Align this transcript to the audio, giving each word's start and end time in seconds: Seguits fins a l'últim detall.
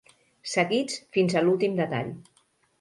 Seguits 0.53 0.97
fins 1.19 1.37
a 1.37 1.45
l'últim 1.45 1.79
detall. 1.83 2.13